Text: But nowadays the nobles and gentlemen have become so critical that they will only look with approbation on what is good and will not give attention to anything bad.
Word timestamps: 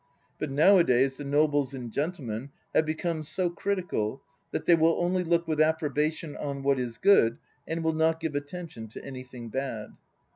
But 0.39 0.49
nowadays 0.49 1.17
the 1.17 1.23
nobles 1.23 1.75
and 1.75 1.91
gentlemen 1.91 2.49
have 2.73 2.87
become 2.87 3.21
so 3.21 3.51
critical 3.51 4.23
that 4.49 4.65
they 4.65 4.73
will 4.73 4.99
only 4.99 5.23
look 5.23 5.47
with 5.47 5.61
approbation 5.61 6.35
on 6.37 6.63
what 6.63 6.79
is 6.79 6.97
good 6.97 7.37
and 7.67 7.83
will 7.83 7.93
not 7.93 8.19
give 8.19 8.33
attention 8.33 8.87
to 8.87 9.05
anything 9.05 9.49
bad. 9.49 9.95